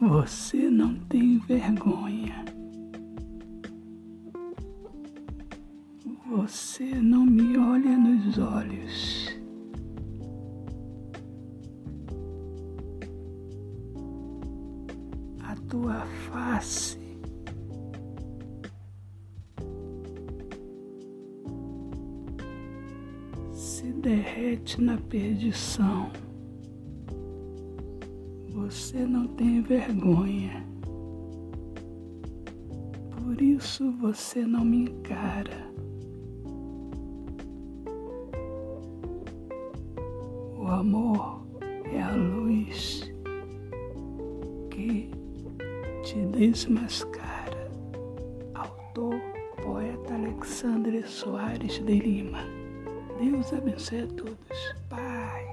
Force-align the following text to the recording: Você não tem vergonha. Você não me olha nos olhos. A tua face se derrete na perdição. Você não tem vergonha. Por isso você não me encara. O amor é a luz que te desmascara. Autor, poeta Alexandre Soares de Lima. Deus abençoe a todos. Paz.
Você 0.00 0.68
não 0.68 0.96
tem 1.08 1.38
vergonha. 1.38 2.44
Você 6.26 6.84
não 6.96 7.24
me 7.24 7.56
olha 7.56 7.96
nos 7.96 8.38
olhos. 8.38 9.28
A 15.42 15.54
tua 15.68 16.04
face 16.30 16.98
se 23.52 23.92
derrete 23.92 24.80
na 24.80 24.98
perdição. 24.98 26.10
Você 28.54 29.04
não 29.04 29.26
tem 29.26 29.60
vergonha. 29.62 30.64
Por 33.10 33.42
isso 33.42 33.90
você 34.00 34.46
não 34.46 34.64
me 34.64 34.82
encara. 34.82 35.68
O 40.56 40.68
amor 40.68 41.44
é 41.92 42.00
a 42.00 42.12
luz 42.14 43.12
que 44.70 45.10
te 46.04 46.24
desmascara. 46.26 47.72
Autor, 48.54 49.20
poeta 49.64 50.14
Alexandre 50.14 51.04
Soares 51.04 51.84
de 51.84 51.98
Lima. 51.98 52.38
Deus 53.18 53.52
abençoe 53.52 54.02
a 54.02 54.06
todos. 54.06 54.74
Paz. 54.88 55.44